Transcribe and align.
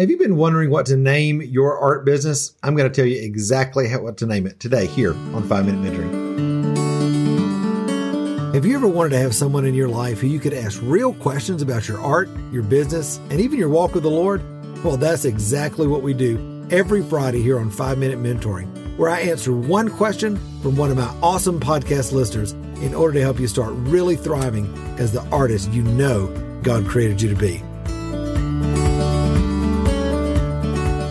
Have 0.00 0.08
you 0.08 0.16
been 0.16 0.36
wondering 0.36 0.70
what 0.70 0.86
to 0.86 0.96
name 0.96 1.42
your 1.42 1.76
art 1.76 2.06
business? 2.06 2.54
I'm 2.62 2.74
going 2.74 2.90
to 2.90 2.94
tell 2.94 3.04
you 3.04 3.20
exactly 3.20 3.86
how, 3.86 4.00
what 4.00 4.16
to 4.16 4.26
name 4.26 4.46
it 4.46 4.58
today 4.58 4.86
here 4.86 5.12
on 5.12 5.46
5 5.46 5.66
Minute 5.66 5.92
Mentoring. 5.92 6.30
Have 8.54 8.64
you 8.64 8.74
ever 8.76 8.88
wanted 8.88 9.10
to 9.10 9.18
have 9.18 9.34
someone 9.34 9.66
in 9.66 9.74
your 9.74 9.88
life 9.88 10.20
who 10.20 10.26
you 10.26 10.40
could 10.40 10.54
ask 10.54 10.80
real 10.82 11.12
questions 11.12 11.60
about 11.60 11.86
your 11.86 12.00
art, 12.00 12.30
your 12.50 12.62
business, 12.62 13.18
and 13.28 13.42
even 13.42 13.58
your 13.58 13.68
walk 13.68 13.92
with 13.92 14.04
the 14.04 14.08
Lord? 14.08 14.42
Well, 14.82 14.96
that's 14.96 15.26
exactly 15.26 15.86
what 15.86 16.00
we 16.00 16.14
do 16.14 16.66
every 16.70 17.02
Friday 17.02 17.42
here 17.42 17.58
on 17.58 17.70
5 17.70 17.98
Minute 17.98 18.18
Mentoring, 18.18 18.96
where 18.96 19.10
I 19.10 19.20
answer 19.20 19.52
one 19.52 19.90
question 19.90 20.38
from 20.62 20.78
one 20.78 20.90
of 20.90 20.96
my 20.96 21.14
awesome 21.22 21.60
podcast 21.60 22.12
listeners 22.12 22.52
in 22.80 22.94
order 22.94 23.12
to 23.18 23.20
help 23.20 23.38
you 23.38 23.48
start 23.48 23.74
really 23.74 24.16
thriving 24.16 24.74
as 24.98 25.12
the 25.12 25.20
artist 25.24 25.70
you 25.72 25.82
know 25.82 26.28
God 26.62 26.86
created 26.86 27.20
you 27.20 27.28
to 27.28 27.36
be. 27.36 27.62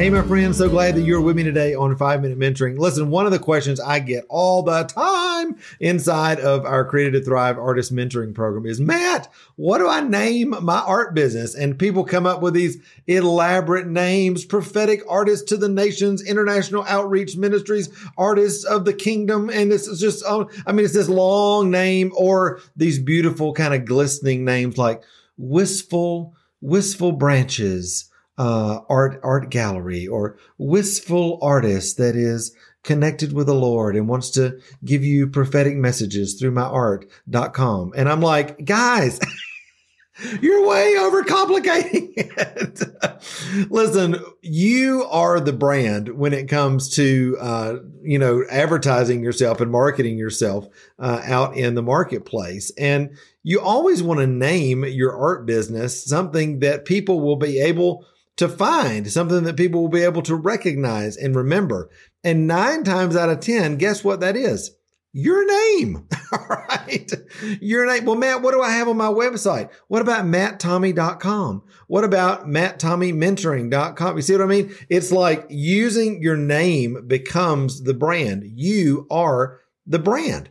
Hey, 0.00 0.08
my 0.08 0.22
friend, 0.22 0.56
so 0.56 0.70
glad 0.70 0.94
that 0.94 1.02
you're 1.02 1.20
with 1.20 1.36
me 1.36 1.42
today 1.42 1.74
on 1.74 1.94
Five 1.94 2.22
Minute 2.22 2.38
Mentoring. 2.38 2.78
Listen, 2.78 3.10
one 3.10 3.26
of 3.26 3.32
the 3.32 3.38
questions 3.38 3.78
I 3.78 3.98
get 3.98 4.24
all 4.30 4.62
the 4.62 4.84
time 4.84 5.58
inside 5.78 6.40
of 6.40 6.64
our 6.64 6.86
Created 6.86 7.12
to 7.12 7.22
Thrive 7.22 7.58
Artist 7.58 7.94
Mentoring 7.94 8.34
Program 8.34 8.64
is 8.64 8.80
Matt, 8.80 9.30
what 9.56 9.76
do 9.76 9.86
I 9.86 10.00
name 10.00 10.54
my 10.62 10.78
art 10.78 11.12
business? 11.12 11.54
And 11.54 11.78
people 11.78 12.04
come 12.04 12.24
up 12.24 12.40
with 12.40 12.54
these 12.54 12.78
elaborate 13.08 13.88
names 13.88 14.46
prophetic 14.46 15.02
artists 15.06 15.44
to 15.50 15.58
the 15.58 15.68
nations, 15.68 16.26
international 16.26 16.86
outreach 16.88 17.36
ministries, 17.36 17.90
artists 18.16 18.64
of 18.64 18.86
the 18.86 18.94
kingdom. 18.94 19.50
And 19.50 19.70
this 19.70 19.86
is 19.86 20.00
just, 20.00 20.24
oh, 20.26 20.48
I 20.66 20.72
mean, 20.72 20.86
it's 20.86 20.94
this 20.94 21.10
long 21.10 21.70
name 21.70 22.12
or 22.16 22.62
these 22.74 22.98
beautiful 22.98 23.52
kind 23.52 23.74
of 23.74 23.84
glistening 23.84 24.46
names 24.46 24.78
like 24.78 25.02
Wistful, 25.36 26.34
Wistful 26.62 27.12
Branches 27.12 28.09
uh, 28.38 28.80
art 28.88 29.20
art 29.22 29.50
gallery 29.50 30.06
or 30.06 30.38
wistful 30.58 31.38
artist 31.42 31.98
that 31.98 32.16
is 32.16 32.54
connected 32.82 33.32
with 33.32 33.46
the 33.46 33.54
Lord 33.54 33.96
and 33.96 34.08
wants 34.08 34.30
to 34.30 34.58
give 34.84 35.04
you 35.04 35.26
prophetic 35.26 35.76
messages 35.76 36.34
through 36.34 36.52
my 36.52 36.62
art.com. 36.62 37.92
And 37.94 38.08
I'm 38.08 38.22
like, 38.22 38.64
guys, 38.64 39.20
you're 40.40 40.66
way 40.66 40.94
overcomplicating 40.98 42.12
it. 42.16 43.70
Listen, 43.70 44.16
you 44.42 45.04
are 45.04 45.40
the 45.40 45.52
brand 45.52 46.08
when 46.10 46.32
it 46.32 46.48
comes 46.48 46.94
to, 46.96 47.36
uh, 47.40 47.76
you 48.02 48.18
know, 48.18 48.44
advertising 48.50 49.22
yourself 49.22 49.60
and 49.60 49.70
marketing 49.70 50.18
yourself 50.18 50.66
uh, 50.98 51.20
out 51.24 51.56
in 51.56 51.74
the 51.74 51.82
marketplace. 51.82 52.72
And 52.78 53.16
you 53.42 53.60
always 53.60 54.02
want 54.02 54.20
to 54.20 54.26
name 54.26 54.84
your 54.84 55.16
art 55.16 55.46
business 55.46 56.04
something 56.04 56.60
that 56.60 56.84
people 56.84 57.20
will 57.20 57.36
be 57.36 57.58
able 57.58 58.06
to 58.40 58.48
find 58.48 59.12
something 59.12 59.44
that 59.44 59.58
people 59.58 59.82
will 59.82 59.90
be 59.90 60.02
able 60.02 60.22
to 60.22 60.34
recognize 60.34 61.14
and 61.14 61.36
remember. 61.36 61.90
And 62.24 62.46
nine 62.46 62.84
times 62.84 63.14
out 63.14 63.28
of 63.28 63.40
10, 63.40 63.76
guess 63.76 64.02
what 64.02 64.20
that 64.20 64.34
is? 64.34 64.70
Your 65.12 65.46
name. 65.46 66.08
Right. 66.48 67.12
Your 67.60 67.86
name. 67.86 68.04
Well, 68.04 68.16
Matt, 68.16 68.42
what 68.42 68.52
do 68.52 68.62
I 68.62 68.70
have 68.70 68.88
on 68.88 68.96
my 68.96 69.08
website? 69.08 69.70
What 69.88 70.00
about 70.00 70.24
matttommey.com? 70.24 71.62
What 71.88 72.04
about 72.04 72.46
matttommeymentoring.com? 72.46 74.16
You 74.16 74.22
see 74.22 74.32
what 74.34 74.42
I 74.42 74.46
mean? 74.46 74.74
It's 74.88 75.10
like 75.10 75.46
using 75.48 76.22
your 76.22 76.36
name 76.36 77.04
becomes 77.06 77.82
the 77.82 77.94
brand. 77.94 78.44
You 78.54 79.06
are 79.10 79.60
the 79.86 79.98
brand. 79.98 80.50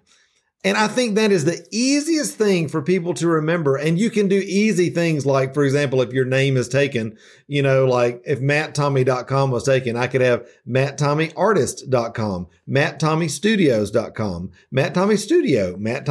And 0.70 0.78
I 0.78 0.88
think 0.88 1.16
that 1.16 1.32
is 1.32 1.46
the 1.46 1.66
easiest 1.72 2.36
thing 2.36 2.68
for 2.68 2.84
people 2.84 3.16
to 3.16 3.28
remember. 3.28 3.76
And 3.76 3.98
you 3.98 4.12
can 4.12 4.28
do 4.28 4.38
easy 4.38 4.92
things 4.92 5.26
like, 5.26 5.56
for 5.56 5.64
example, 5.64 6.00
if 6.04 6.14
your 6.14 6.26
name 6.26 6.58
is 6.58 6.68
taken, 6.68 7.18
you 7.48 7.64
know, 7.64 7.88
like 7.88 8.22
if 8.24 8.40
matttommey.com 8.40 9.50
was 9.50 9.64
taken, 9.64 9.98
I 9.98 10.06
could 10.06 10.22
have 10.22 10.48
matttommeyartist.com, 10.68 12.48
matttommeystudios.com, 12.70 14.52
Matt 14.70 14.94
Tommey 14.94 15.18
Studio, 15.18 15.76
Matt 15.76 16.06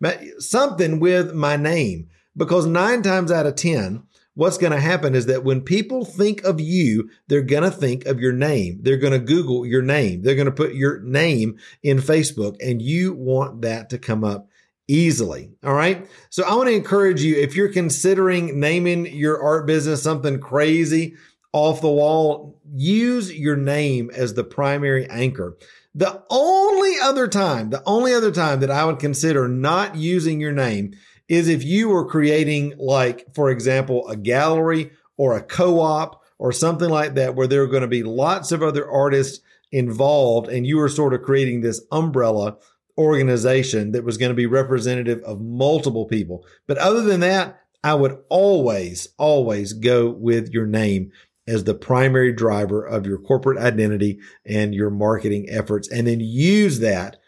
Matt, 0.00 0.24
something 0.38 1.00
with 1.00 1.34
my 1.34 1.56
name. 1.56 2.08
Because 2.34 2.64
nine 2.64 3.02
times 3.02 3.30
out 3.30 3.44
of 3.44 3.56
10, 3.56 4.04
what's 4.36 4.58
going 4.58 4.72
to 4.72 4.80
happen 4.80 5.14
is 5.14 5.26
that 5.26 5.42
when 5.42 5.62
people 5.62 6.04
think 6.04 6.44
of 6.44 6.60
you, 6.60 7.10
they're 7.26 7.42
going 7.42 7.64
to 7.64 7.70
think 7.70 8.04
of 8.04 8.20
your 8.20 8.32
name. 8.32 8.78
They're 8.82 8.98
going 8.98 9.14
to 9.14 9.18
Google 9.18 9.66
your 9.66 9.82
name. 9.82 10.22
They're 10.22 10.36
going 10.36 10.44
to 10.44 10.52
put 10.52 10.74
your 10.74 11.00
name 11.00 11.58
in 11.82 11.98
Facebook 11.98 12.56
and 12.60 12.80
you 12.80 13.14
want 13.14 13.62
that 13.62 13.90
to 13.90 13.98
come 13.98 14.22
up 14.22 14.48
easily. 14.86 15.52
All 15.64 15.72
right. 15.72 16.06
So 16.30 16.44
I 16.44 16.54
want 16.54 16.68
to 16.68 16.74
encourage 16.74 17.22
you 17.22 17.36
if 17.36 17.56
you're 17.56 17.72
considering 17.72 18.60
naming 18.60 19.06
your 19.06 19.42
art 19.42 19.66
business 19.66 20.02
something 20.02 20.38
crazy 20.38 21.16
off 21.52 21.80
the 21.80 21.88
wall, 21.88 22.60
use 22.74 23.32
your 23.32 23.56
name 23.56 24.10
as 24.14 24.34
the 24.34 24.44
primary 24.44 25.08
anchor. 25.08 25.56
The 25.94 26.22
only 26.28 26.92
other 27.02 27.26
time, 27.26 27.70
the 27.70 27.82
only 27.86 28.12
other 28.12 28.30
time 28.30 28.60
that 28.60 28.70
I 28.70 28.84
would 28.84 28.98
consider 28.98 29.48
not 29.48 29.96
using 29.96 30.40
your 30.40 30.52
name 30.52 30.92
is 31.28 31.48
if 31.48 31.64
you 31.64 31.88
were 31.88 32.06
creating, 32.06 32.74
like, 32.78 33.26
for 33.34 33.50
example, 33.50 34.06
a 34.08 34.16
gallery 34.16 34.92
or 35.16 35.36
a 35.36 35.42
co 35.42 35.80
op 35.80 36.22
or 36.38 36.52
something 36.52 36.90
like 36.90 37.14
that, 37.14 37.34
where 37.34 37.46
there 37.46 37.62
are 37.62 37.68
going 37.68 37.82
to 37.82 37.88
be 37.88 38.02
lots 38.02 38.52
of 38.52 38.62
other 38.62 38.88
artists 38.90 39.40
involved, 39.72 40.48
and 40.48 40.66
you 40.66 40.76
were 40.76 40.88
sort 40.88 41.14
of 41.14 41.22
creating 41.22 41.60
this 41.60 41.82
umbrella 41.90 42.56
organization 42.98 43.92
that 43.92 44.04
was 44.04 44.16
going 44.16 44.30
to 44.30 44.34
be 44.34 44.46
representative 44.46 45.20
of 45.22 45.40
multiple 45.40 46.06
people. 46.06 46.44
But 46.66 46.78
other 46.78 47.02
than 47.02 47.20
that, 47.20 47.60
I 47.82 47.94
would 47.94 48.18
always, 48.28 49.08
always 49.18 49.72
go 49.72 50.10
with 50.10 50.50
your 50.50 50.66
name 50.66 51.12
as 51.46 51.64
the 51.64 51.74
primary 51.74 52.32
driver 52.32 52.84
of 52.84 53.06
your 53.06 53.18
corporate 53.18 53.58
identity 53.58 54.18
and 54.44 54.74
your 54.74 54.90
marketing 54.90 55.46
efforts, 55.48 55.88
and 55.88 56.06
then 56.06 56.20
use 56.20 56.80
that 56.80 57.18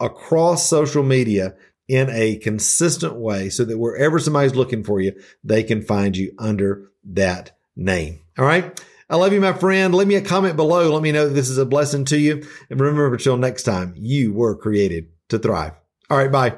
across 0.00 0.68
social 0.68 1.02
media 1.02 1.54
in 1.88 2.10
a 2.10 2.36
consistent 2.36 3.14
way 3.14 3.48
so 3.48 3.64
that 3.64 3.78
wherever 3.78 4.18
somebody's 4.18 4.54
looking 4.54 4.82
for 4.82 5.00
you, 5.00 5.12
they 5.44 5.62
can 5.62 5.82
find 5.82 6.16
you 6.16 6.32
under 6.38 6.90
that 7.04 7.56
name. 7.76 8.20
All 8.38 8.44
right. 8.44 8.80
I 9.08 9.16
love 9.16 9.32
you, 9.32 9.40
my 9.40 9.52
friend. 9.52 9.94
Leave 9.94 10.08
me 10.08 10.16
a 10.16 10.20
comment 10.20 10.56
below. 10.56 10.92
Let 10.92 11.02
me 11.02 11.12
know 11.12 11.28
this 11.28 11.48
is 11.48 11.58
a 11.58 11.66
blessing 11.66 12.04
to 12.06 12.18
you. 12.18 12.44
And 12.70 12.80
remember, 12.80 13.12
until 13.14 13.36
next 13.36 13.62
time, 13.62 13.94
you 13.96 14.32
were 14.32 14.56
created 14.56 15.10
to 15.28 15.38
thrive. 15.38 15.72
All 16.10 16.18
right. 16.18 16.32
Bye. 16.32 16.56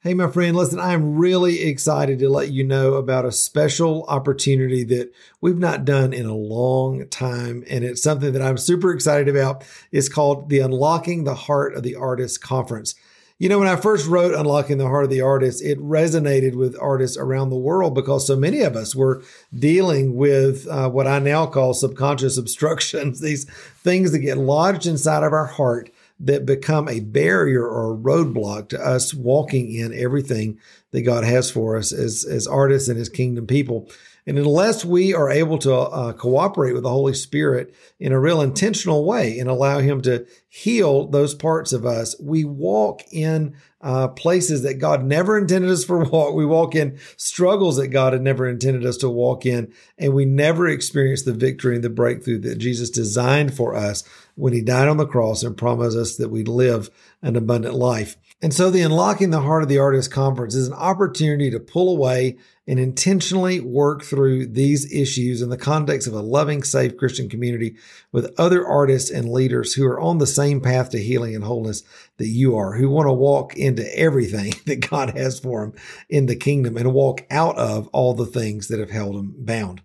Hey, 0.00 0.14
my 0.14 0.28
friend, 0.28 0.56
listen, 0.56 0.80
I'm 0.80 1.16
really 1.16 1.62
excited 1.62 2.18
to 2.18 2.28
let 2.28 2.50
you 2.50 2.64
know 2.64 2.94
about 2.94 3.24
a 3.24 3.30
special 3.30 4.04
opportunity 4.08 4.82
that 4.84 5.12
we've 5.40 5.60
not 5.60 5.84
done 5.84 6.12
in 6.12 6.26
a 6.26 6.34
long 6.34 7.06
time. 7.08 7.62
And 7.70 7.84
it's 7.84 8.02
something 8.02 8.32
that 8.32 8.42
I'm 8.42 8.58
super 8.58 8.92
excited 8.92 9.28
about. 9.28 9.62
It's 9.92 10.08
called 10.08 10.48
the 10.48 10.58
Unlocking 10.58 11.22
the 11.22 11.36
Heart 11.36 11.74
of 11.74 11.84
the 11.84 11.94
Artist 11.94 12.42
Conference. 12.42 12.96
You 13.42 13.48
know, 13.48 13.58
when 13.58 13.66
I 13.66 13.74
first 13.74 14.06
wrote 14.06 14.34
Unlocking 14.36 14.78
the 14.78 14.86
Heart 14.86 15.02
of 15.02 15.10
the 15.10 15.20
Artist, 15.20 15.64
it 15.64 15.76
resonated 15.80 16.54
with 16.54 16.76
artists 16.80 17.16
around 17.16 17.50
the 17.50 17.56
world 17.56 17.92
because 17.92 18.24
so 18.24 18.36
many 18.36 18.60
of 18.60 18.76
us 18.76 18.94
were 18.94 19.24
dealing 19.52 20.14
with 20.14 20.68
uh, 20.68 20.88
what 20.88 21.08
I 21.08 21.18
now 21.18 21.46
call 21.46 21.74
subconscious 21.74 22.38
obstructions, 22.38 23.18
these 23.18 23.50
things 23.82 24.12
that 24.12 24.20
get 24.20 24.38
lodged 24.38 24.86
inside 24.86 25.24
of 25.24 25.32
our 25.32 25.46
heart 25.46 25.90
that 26.20 26.46
become 26.46 26.88
a 26.88 27.00
barrier 27.00 27.66
or 27.66 27.92
a 27.92 27.96
roadblock 27.96 28.68
to 28.68 28.80
us 28.80 29.12
walking 29.12 29.74
in 29.74 29.92
everything 29.92 30.60
that 30.92 31.02
God 31.02 31.24
has 31.24 31.50
for 31.50 31.76
us 31.76 31.90
as, 31.92 32.24
as 32.24 32.46
artists 32.46 32.88
and 32.88 32.96
as 32.96 33.08
kingdom 33.08 33.48
people. 33.48 33.90
And 34.26 34.38
unless 34.38 34.84
we 34.84 35.12
are 35.12 35.30
able 35.30 35.58
to 35.58 35.74
uh, 35.74 36.12
cooperate 36.12 36.74
with 36.74 36.84
the 36.84 36.90
Holy 36.90 37.14
Spirit 37.14 37.74
in 37.98 38.12
a 38.12 38.20
real 38.20 38.40
intentional 38.40 39.04
way 39.04 39.38
and 39.38 39.50
allow 39.50 39.80
Him 39.80 40.00
to 40.02 40.26
heal 40.48 41.08
those 41.08 41.34
parts 41.34 41.72
of 41.72 41.84
us, 41.84 42.14
we 42.20 42.44
walk 42.44 43.02
in 43.10 43.56
uh, 43.80 44.06
places 44.08 44.62
that 44.62 44.74
God 44.74 45.04
never 45.04 45.36
intended 45.36 45.70
us 45.70 45.84
for 45.84 46.04
walk. 46.08 46.34
We 46.34 46.46
walk 46.46 46.76
in 46.76 46.98
struggles 47.16 47.76
that 47.78 47.88
God 47.88 48.12
had 48.12 48.22
never 48.22 48.48
intended 48.48 48.86
us 48.86 48.96
to 48.98 49.08
walk 49.08 49.44
in, 49.44 49.72
and 49.98 50.14
we 50.14 50.24
never 50.24 50.68
experience 50.68 51.22
the 51.22 51.32
victory 51.32 51.74
and 51.74 51.82
the 51.82 51.90
breakthrough 51.90 52.38
that 52.40 52.58
Jesus 52.58 52.90
designed 52.90 53.54
for 53.54 53.74
us 53.74 54.04
when 54.36 54.52
He 54.52 54.62
died 54.62 54.86
on 54.86 54.98
the 54.98 55.06
cross 55.06 55.42
and 55.42 55.56
promised 55.56 55.96
us 55.96 56.16
that 56.16 56.30
we 56.30 56.44
live 56.44 56.90
an 57.22 57.34
abundant 57.34 57.74
life. 57.74 58.16
And 58.42 58.52
so 58.52 58.70
the 58.70 58.82
Unlocking 58.82 59.30
the 59.30 59.40
Heart 59.40 59.62
of 59.62 59.68
the 59.68 59.78
Artist 59.78 60.10
Conference 60.10 60.56
is 60.56 60.66
an 60.66 60.74
opportunity 60.74 61.48
to 61.52 61.60
pull 61.60 61.88
away 61.94 62.38
and 62.66 62.80
intentionally 62.80 63.60
work 63.60 64.02
through 64.02 64.46
these 64.46 64.92
issues 64.92 65.42
in 65.42 65.48
the 65.48 65.56
context 65.56 66.08
of 66.08 66.14
a 66.14 66.20
loving, 66.20 66.64
safe 66.64 66.96
Christian 66.96 67.28
community 67.28 67.76
with 68.10 68.34
other 68.38 68.66
artists 68.66 69.10
and 69.10 69.30
leaders 69.30 69.74
who 69.74 69.86
are 69.86 70.00
on 70.00 70.18
the 70.18 70.26
same 70.26 70.60
path 70.60 70.90
to 70.90 70.98
healing 70.98 71.36
and 71.36 71.44
wholeness 71.44 71.84
that 72.16 72.26
you 72.26 72.56
are, 72.56 72.72
who 72.72 72.90
want 72.90 73.06
to 73.06 73.12
walk 73.12 73.56
into 73.56 73.86
everything 73.96 74.54
that 74.66 74.90
God 74.90 75.16
has 75.16 75.38
for 75.38 75.60
them 75.60 75.74
in 76.08 76.26
the 76.26 76.36
kingdom 76.36 76.76
and 76.76 76.92
walk 76.92 77.24
out 77.30 77.56
of 77.56 77.86
all 77.88 78.12
the 78.12 78.26
things 78.26 78.66
that 78.68 78.80
have 78.80 78.90
held 78.90 79.14
them 79.14 79.34
bound. 79.38 79.82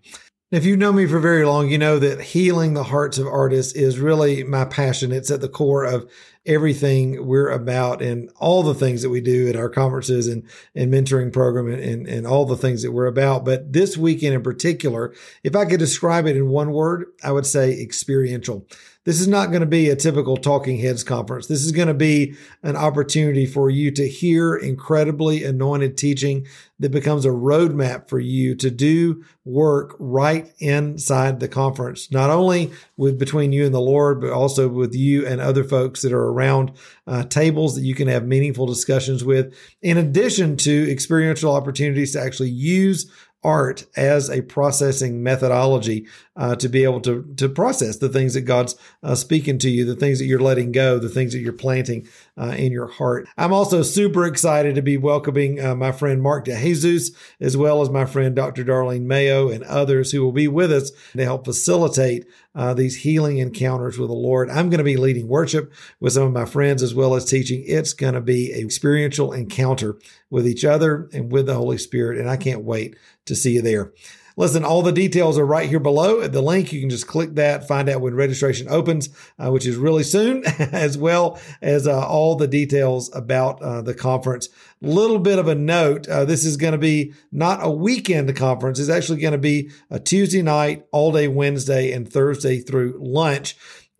If 0.50 0.64
you've 0.64 0.78
known 0.78 0.96
me 0.96 1.06
for 1.06 1.18
very 1.18 1.44
long, 1.44 1.68
you 1.68 1.76
know 1.76 1.98
that 1.98 2.22
healing 2.22 2.72
the 2.72 2.84
hearts 2.84 3.18
of 3.18 3.26
artists 3.26 3.74
is 3.74 3.98
really 3.98 4.44
my 4.44 4.64
passion. 4.64 5.12
It's 5.12 5.30
at 5.30 5.42
the 5.42 5.48
core 5.48 5.84
of 5.84 6.10
everything 6.46 7.26
we're 7.26 7.50
about 7.50 8.00
and 8.00 8.30
all 8.36 8.62
the 8.62 8.74
things 8.74 9.02
that 9.02 9.10
we 9.10 9.20
do 9.20 9.50
at 9.50 9.56
our 9.56 9.68
conferences 9.68 10.26
and, 10.26 10.44
and 10.74 10.90
mentoring 10.90 11.34
program 11.34 11.70
and, 11.70 11.82
and, 11.82 12.08
and 12.08 12.26
all 12.26 12.46
the 12.46 12.56
things 12.56 12.82
that 12.82 12.92
we're 12.92 13.04
about. 13.04 13.44
But 13.44 13.74
this 13.74 13.98
weekend 13.98 14.34
in 14.34 14.42
particular, 14.42 15.12
if 15.44 15.54
I 15.54 15.66
could 15.66 15.80
describe 15.80 16.24
it 16.26 16.34
in 16.34 16.48
one 16.48 16.72
word, 16.72 17.04
I 17.22 17.32
would 17.32 17.44
say 17.44 17.78
experiential. 17.78 18.66
This 19.08 19.22
is 19.22 19.26
not 19.26 19.46
going 19.46 19.62
to 19.62 19.66
be 19.66 19.88
a 19.88 19.96
typical 19.96 20.36
talking 20.36 20.78
heads 20.78 21.02
conference. 21.02 21.46
This 21.46 21.64
is 21.64 21.72
going 21.72 21.88
to 21.88 21.94
be 21.94 22.34
an 22.62 22.76
opportunity 22.76 23.46
for 23.46 23.70
you 23.70 23.90
to 23.92 24.06
hear 24.06 24.54
incredibly 24.54 25.44
anointed 25.44 25.96
teaching 25.96 26.46
that 26.78 26.90
becomes 26.90 27.24
a 27.24 27.30
roadmap 27.30 28.10
for 28.10 28.18
you 28.18 28.54
to 28.56 28.70
do 28.70 29.24
work 29.46 29.96
right 29.98 30.52
inside 30.58 31.40
the 31.40 31.48
conference, 31.48 32.12
not 32.12 32.28
only 32.28 32.70
with 32.98 33.18
between 33.18 33.50
you 33.50 33.64
and 33.64 33.74
the 33.74 33.80
Lord, 33.80 34.20
but 34.20 34.30
also 34.30 34.68
with 34.68 34.94
you 34.94 35.26
and 35.26 35.40
other 35.40 35.64
folks 35.64 36.02
that 36.02 36.12
are 36.12 36.26
around 36.26 36.72
uh, 37.06 37.24
tables 37.24 37.76
that 37.76 37.84
you 37.84 37.94
can 37.94 38.08
have 38.08 38.26
meaningful 38.26 38.66
discussions 38.66 39.24
with, 39.24 39.54
in 39.80 39.96
addition 39.96 40.58
to 40.58 40.92
experiential 40.92 41.54
opportunities 41.54 42.12
to 42.12 42.20
actually 42.20 42.50
use 42.50 43.10
art 43.44 43.86
as 43.96 44.28
a 44.28 44.42
processing 44.42 45.22
methodology 45.22 46.06
uh, 46.36 46.56
to 46.56 46.68
be 46.68 46.84
able 46.84 47.00
to 47.00 47.22
to 47.36 47.48
process 47.48 47.98
the 47.98 48.08
things 48.08 48.34
that 48.34 48.42
God's 48.42 48.74
uh, 49.02 49.14
speaking 49.14 49.58
to 49.58 49.70
you, 49.70 49.84
the 49.84 49.96
things 49.96 50.18
that 50.18 50.26
you're 50.26 50.40
letting 50.40 50.72
go, 50.72 50.98
the 50.98 51.08
things 51.08 51.32
that 51.32 51.40
you're 51.40 51.52
planting 51.52 52.06
uh, 52.36 52.54
in 52.56 52.72
your 52.72 52.88
heart. 52.88 53.28
I'm 53.36 53.52
also 53.52 53.82
super 53.82 54.24
excited 54.24 54.74
to 54.74 54.82
be 54.82 54.96
welcoming 54.96 55.64
uh, 55.64 55.74
my 55.74 55.92
friend 55.92 56.20
Mark 56.22 56.46
DeJesus, 56.46 57.14
as 57.40 57.56
well 57.56 57.80
as 57.82 57.90
my 57.90 58.04
friend 58.04 58.34
Dr. 58.34 58.64
Darlene 58.64 59.02
Mayo 59.02 59.50
and 59.50 59.64
others 59.64 60.12
who 60.12 60.22
will 60.22 60.32
be 60.32 60.48
with 60.48 60.72
us 60.72 60.90
to 61.16 61.24
help 61.24 61.44
facilitate 61.44 62.26
uh, 62.58 62.74
these 62.74 62.96
healing 62.96 63.38
encounters 63.38 63.98
with 63.98 64.08
the 64.08 64.14
Lord. 64.14 64.50
I'm 64.50 64.68
going 64.68 64.78
to 64.78 64.84
be 64.84 64.96
leading 64.96 65.28
worship 65.28 65.72
with 66.00 66.14
some 66.14 66.24
of 66.24 66.32
my 66.32 66.44
friends 66.44 66.82
as 66.82 66.92
well 66.92 67.14
as 67.14 67.24
teaching. 67.24 67.62
It's 67.64 67.92
going 67.92 68.14
to 68.14 68.20
be 68.20 68.52
a 68.52 68.58
experiential 68.58 69.32
encounter 69.32 69.96
with 70.28 70.46
each 70.46 70.64
other 70.64 71.08
and 71.12 71.30
with 71.30 71.46
the 71.46 71.54
Holy 71.54 71.78
Spirit, 71.78 72.18
and 72.18 72.28
I 72.28 72.36
can't 72.36 72.64
wait 72.64 72.96
to 73.26 73.36
see 73.36 73.52
you 73.52 73.62
there. 73.62 73.92
Listen, 74.38 74.64
all 74.64 74.82
the 74.82 74.92
details 74.92 75.36
are 75.36 75.44
right 75.44 75.68
here 75.68 75.80
below 75.80 76.20
at 76.20 76.30
the 76.30 76.40
link. 76.40 76.72
You 76.72 76.78
can 76.78 76.90
just 76.90 77.08
click 77.08 77.34
that, 77.34 77.66
find 77.66 77.88
out 77.88 78.00
when 78.00 78.14
registration 78.14 78.68
opens, 78.68 79.08
uh, 79.36 79.50
which 79.50 79.66
is 79.66 79.74
really 79.74 80.04
soon, 80.04 80.46
as 80.60 80.96
well 80.96 81.40
as 81.60 81.88
uh, 81.88 82.06
all 82.06 82.36
the 82.36 82.46
details 82.46 83.12
about 83.16 83.60
uh, 83.60 83.82
the 83.82 83.94
conference. 83.94 84.48
Little 84.80 85.18
bit 85.18 85.40
of 85.40 85.48
a 85.48 85.56
note 85.56 86.08
uh, 86.08 86.24
this 86.24 86.44
is 86.44 86.56
going 86.56 86.70
to 86.70 86.78
be 86.78 87.14
not 87.32 87.58
a 87.62 87.68
weekend 87.68 88.34
conference, 88.36 88.78
it's 88.78 88.88
actually 88.88 89.20
going 89.20 89.32
to 89.32 89.38
be 89.38 89.70
a 89.90 89.98
Tuesday 89.98 90.40
night, 90.40 90.86
all 90.92 91.10
day 91.10 91.26
Wednesday, 91.26 91.90
and 91.90 92.08
Thursday 92.08 92.60
through 92.60 92.96
lunch 93.00 93.56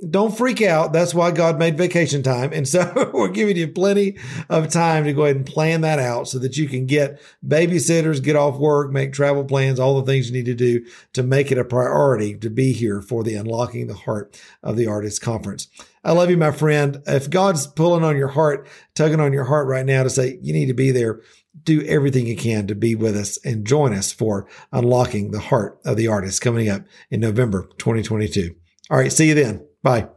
don't 0.09 0.37
freak 0.37 0.62
out. 0.62 0.93
That's 0.93 1.12
why 1.12 1.33
God 1.33 1.59
made 1.59 1.77
vacation 1.77 2.23
time. 2.23 2.53
And 2.53 2.69
so 2.69 3.11
we're 3.12 3.29
giving 3.29 3.56
you 3.56 3.67
plenty 3.67 4.17
of 4.49 4.69
time 4.69 5.05
to 5.05 5.12
go 5.12 5.25
ahead 5.25 5.37
and 5.37 5.47
plan 5.47 5.81
that 5.81 5.99
out 5.99 6.29
so 6.29 6.39
that 6.39 6.56
you 6.56 6.69
can 6.69 6.87
get 6.87 7.21
babysitters, 7.45 8.23
get 8.23 8.37
off 8.37 8.59
work, 8.59 8.93
make 8.93 9.12
travel 9.12 9.45
plans, 9.45 9.81
all 9.81 10.00
the 10.00 10.06
things 10.06 10.29
you 10.29 10.37
need 10.37 10.47
to 10.47 10.55
do 10.55 10.87
to 11.15 11.23
make 11.25 11.50
it 11.50 11.59
a 11.59 11.65
priority 11.65 12.37
to 12.39 12.49
be 12.49 12.73
here 12.73 13.03
for 13.03 13.25
the 13.25 13.35
Unlocking 13.35 13.89
the 13.89 13.95
Heart 13.95 14.41
of 14.62 14.77
the 14.77 14.87
Artist 14.87 15.21
Conference. 15.21 15.67
I 16.05 16.12
love 16.12 16.31
you, 16.31 16.37
my 16.37 16.53
friend. 16.53 17.03
If 17.06 17.29
God's 17.29 17.67
pulling 17.67 18.05
on 18.05 18.17
your 18.17 18.29
heart, 18.29 18.69
tugging 18.94 19.21
on 19.21 19.33
your 19.33 19.44
heart 19.44 19.67
right 19.67 19.85
now 19.85 20.05
to 20.05 20.11
say 20.11 20.39
you 20.41 20.53
need 20.53 20.67
to 20.67 20.75
be 20.75 20.93
there, 20.93 21.21
do 21.65 21.83
everything 21.83 22.29
you 22.29 22.37
can 22.37 22.69
to 22.69 22.77
be 22.77 22.94
with 22.94 23.17
us 23.17 23.37
and 23.44 23.67
join 23.67 23.93
us 23.93 24.12
for 24.12 24.49
Unlocking 24.73 25.33
the 25.33 25.41
Heart 25.41 25.81
of 25.85 25.97
the 25.97 26.06
Artist 26.06 26.41
coming 26.41 26.69
up 26.69 26.83
in 27.11 27.19
November 27.19 27.69
2022. 27.79 28.55
All 28.91 28.97
right. 28.97 29.12
See 29.12 29.29
you 29.29 29.35
then. 29.35 29.68
Bye. 29.83 30.09